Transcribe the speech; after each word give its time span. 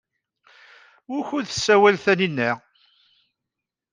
Wukud 1.11 1.45
tessawal 1.47 1.95
Taninna? 2.03 2.51